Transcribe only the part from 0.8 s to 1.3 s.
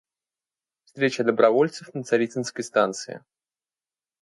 Встреча